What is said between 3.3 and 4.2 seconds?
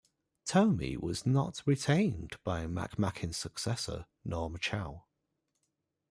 successor,